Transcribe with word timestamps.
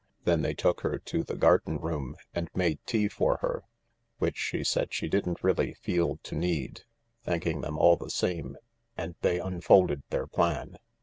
Then 0.23 0.41
they 0.41 0.55
took 0.55 0.81
her 0.81 0.97
to 0.97 1.21
the 1.23 1.35
garden 1.35 1.77
room 1.77 2.15
and 2.33 2.49
made 2.55 2.79
tea 2.87 3.07
for 3.07 3.33
1U 3.37 3.41
THE 3.41 3.45
LARK 3.49 3.63
175 4.17 4.19
her, 4.23 4.25
which 4.25 4.35
she 4.37 4.63
said 4.63 4.91
she 4.95 5.07
didn't 5.07 5.43
really 5.43 5.75
feel 5.75 6.17
to 6.23 6.33
need, 6.33 6.85
thanking 7.23 7.61
them 7.61 7.77
all 7.77 7.97
the 7.97 8.09
same, 8.09 8.57
and 8.97 9.13
they 9.21 9.37
unfolded 9.39 10.01
their 10.09 10.25
plan. 10.25 10.79